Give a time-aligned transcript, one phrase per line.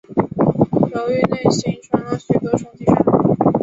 [0.95, 2.95] 流域内形成了许多冲积扇。